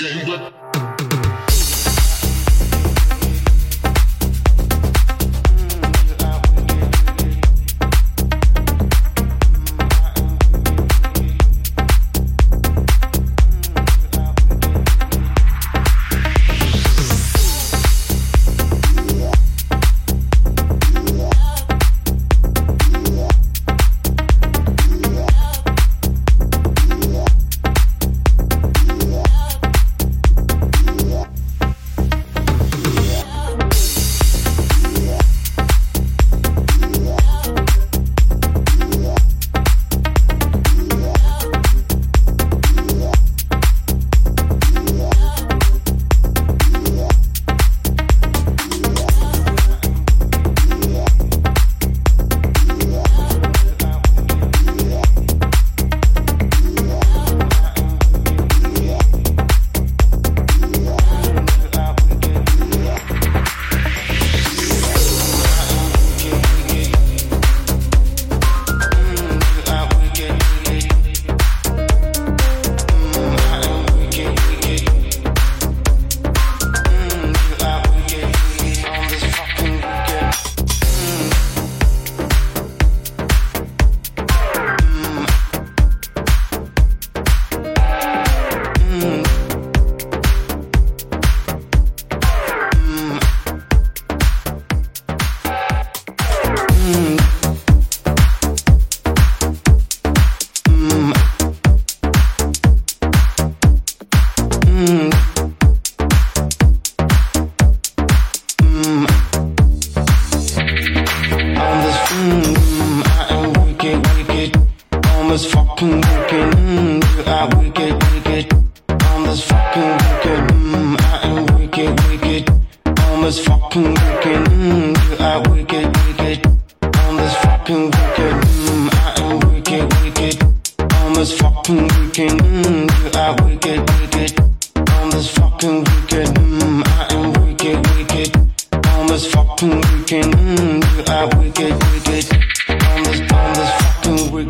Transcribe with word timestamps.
day, 0.00 0.24
but 0.24 0.69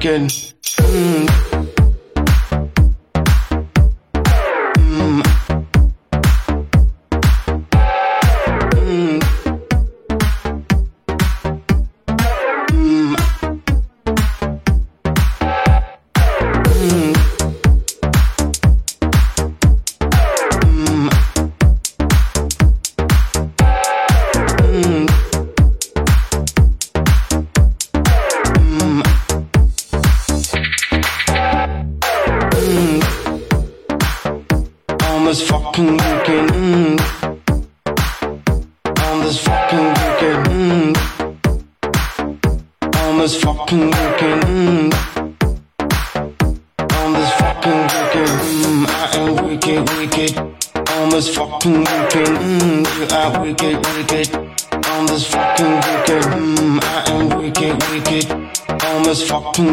weekend. 0.01 0.50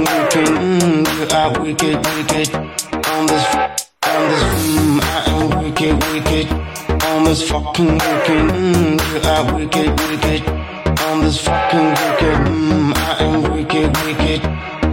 Fucking 0.07 0.53
weekend. 0.53 0.53
Mm. 0.57 1.05
You 1.17 1.25
are 1.37 1.51
wicked, 1.61 1.97
wicked. 2.05 2.49
On 3.13 3.25
this, 3.27 3.45
on 3.55 4.21
this. 4.29 4.43
Mm. 4.43 4.99
I 5.01 5.05
am 5.31 5.41
wicked, 5.63 5.95
wicked 6.11 6.47
on 7.17 7.23
this 7.23 7.41
fucking 7.49 7.93
weekend. 7.93 8.51
Mm, 8.51 8.99
you 9.09 9.19
are 9.29 9.43
wicked, 9.55 9.89
wicked. 10.01 10.41
On 11.07 11.21
this 11.23 11.37
fucking 11.41 11.89
weekend. 11.99 12.47
Mm, 12.47 12.93
I 12.95 12.99
am 13.23 13.35
wicked, 13.53 13.89
wicked. 14.03 14.41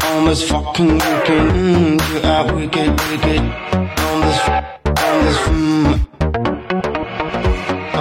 On 0.04 0.24
this 0.26 0.42
fucking 0.48 0.94
weekend. 0.94 1.50
Mm, 1.52 2.00
you 2.10 2.18
are 2.32 2.44
wicked, 2.54 2.90
wicked. 3.08 3.42
On 4.06 4.16
this, 4.24 4.38
on 5.06 5.16
this, 5.24 5.38
mm, 5.48 5.92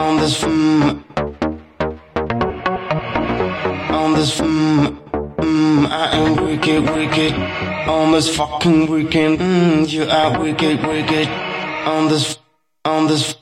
on 0.02 0.12
this, 0.22 0.36
mm, 0.44 0.90
on 3.92 4.14
this, 4.14 4.32
mm, 4.40 4.44
mm, 4.44 4.53
am 4.53 4.53
wicked, 6.82 6.96
wicked. 6.96 7.34
On 7.88 8.12
this 8.12 8.36
fucking 8.36 8.88
weekend. 8.88 9.40
Mm, 9.40 9.92
you 9.92 10.04
are 10.06 10.40
wicked, 10.42 10.86
wicked. 10.86 11.28
On 11.88 12.08
this, 12.10 12.38
on 12.86 13.08
this 13.08 13.36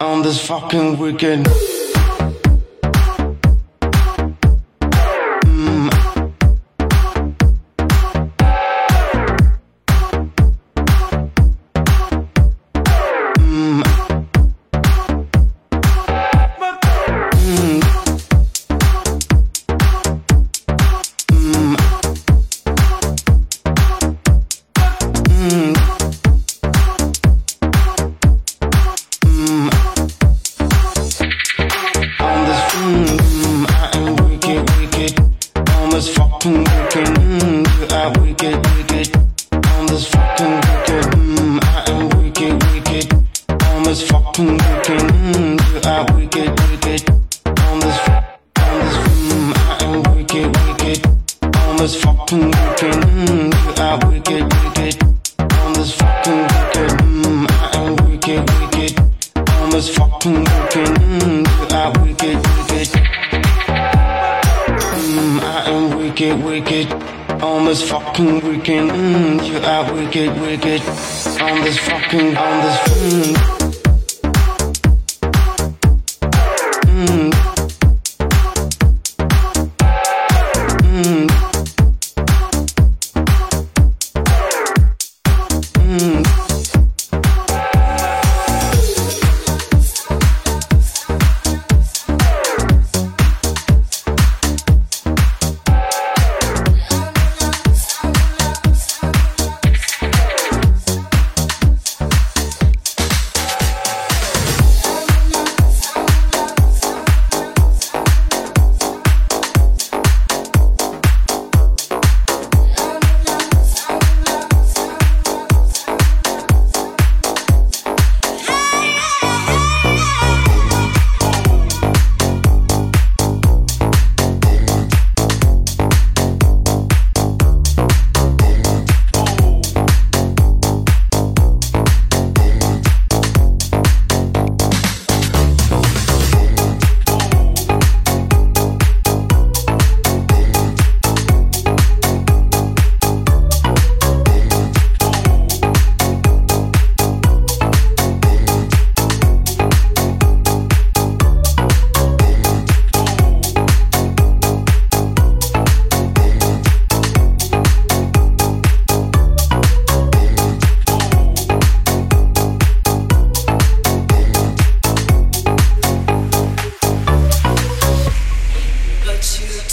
on 0.00 0.22
this 0.22 0.46
fucking 0.46 0.96
weekend. 0.98 1.48
On 32.88 33.37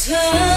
turn 0.06 0.55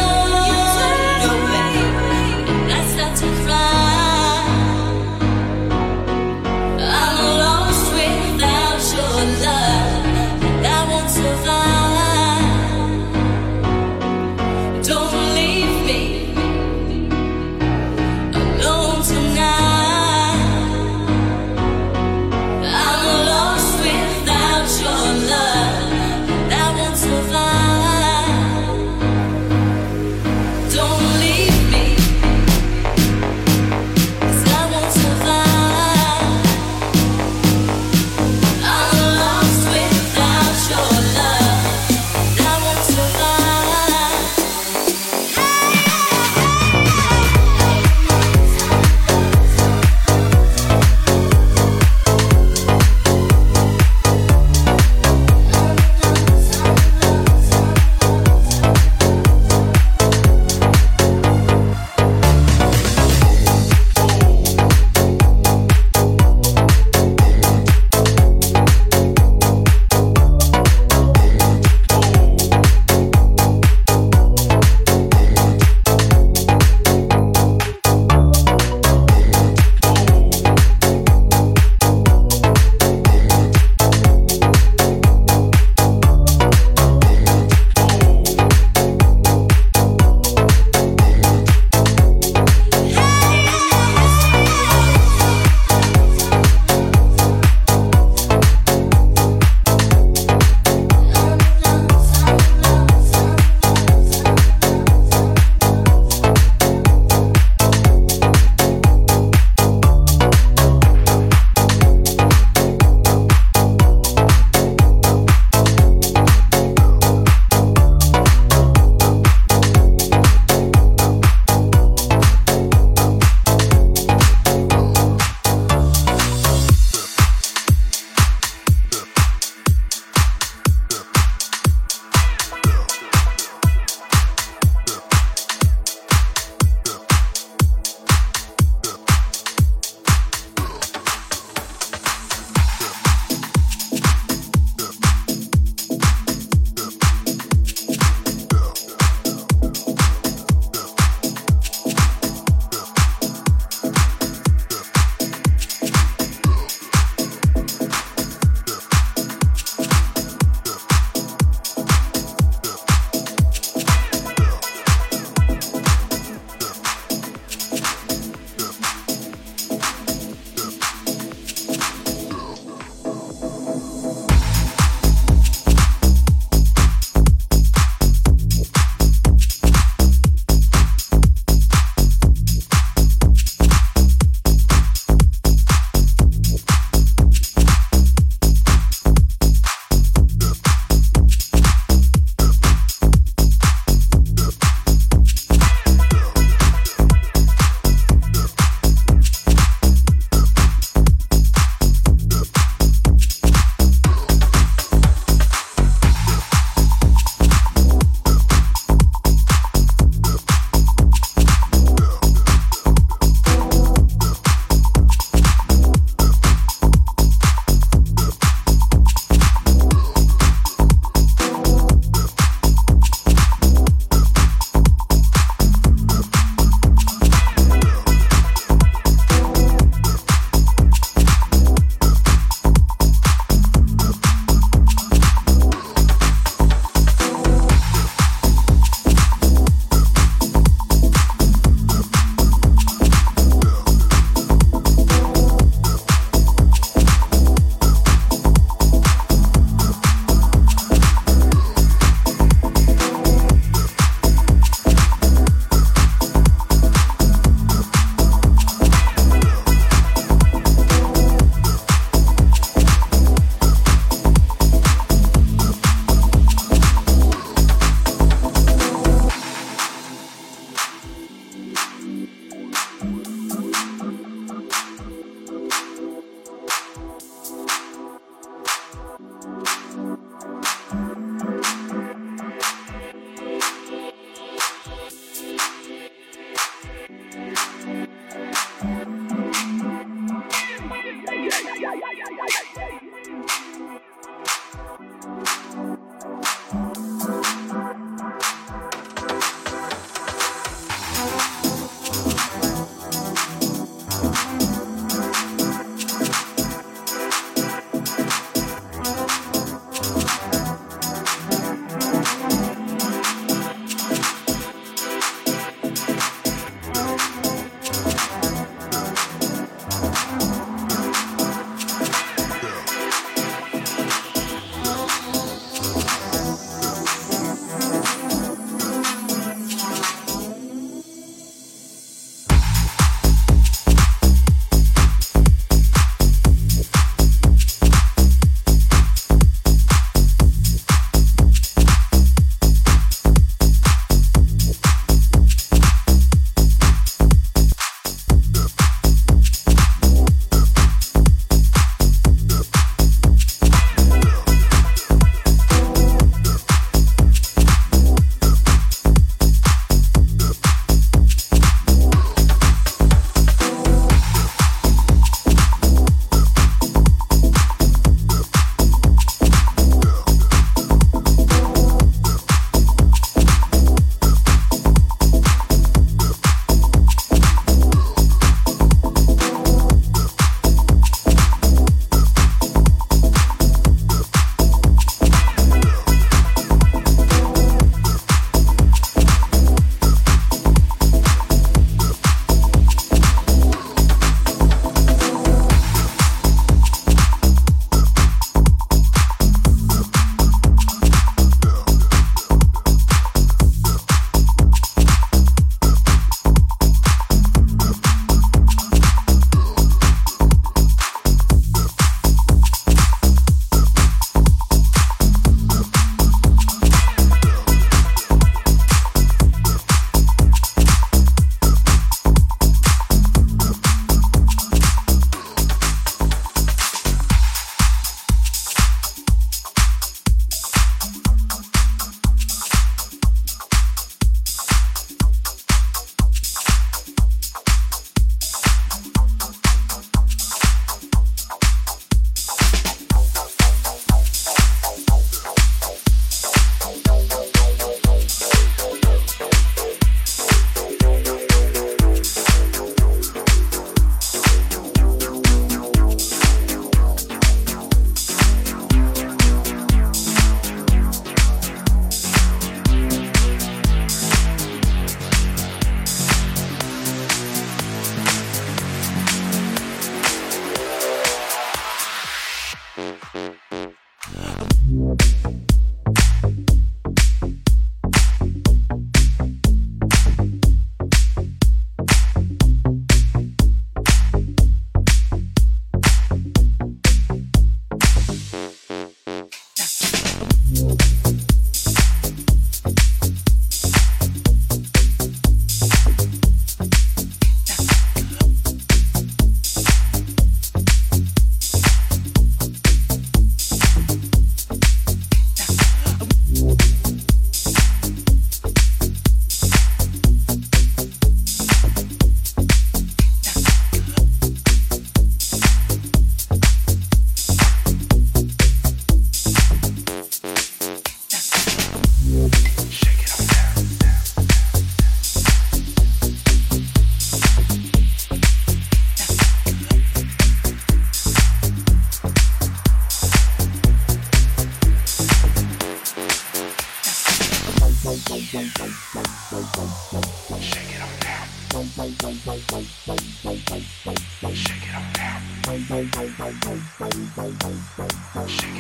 Shake 542.48 542.64
it 542.64 542.76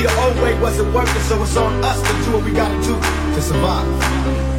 See, 0.00 0.06
the 0.06 0.20
old 0.22 0.36
way 0.36 0.58
wasn't 0.58 0.94
working, 0.94 1.20
so 1.28 1.42
it's 1.42 1.54
on 1.58 1.84
us 1.84 2.00
to 2.00 2.24
do 2.24 2.32
what 2.34 2.42
we 2.42 2.52
gotta 2.52 2.74
do 2.82 2.94
to 3.34 3.42
survive. 3.42 4.49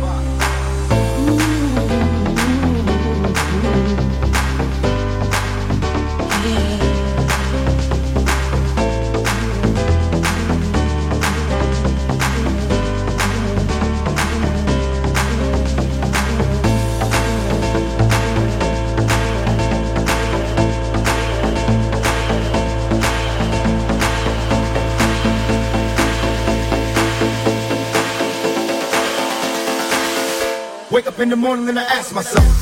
In 31.21 31.29
the 31.29 31.35
morning 31.35 31.69
and 31.69 31.77
I 31.79 31.83
ask 31.83 32.13
myself. 32.15 32.60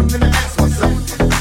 Riding 0.00 0.20
me 0.20 0.26
hard, 0.30 1.06
kill 1.06 1.39